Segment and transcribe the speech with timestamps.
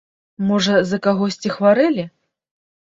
[0.51, 2.09] Можа, за кагосьці хварэлі?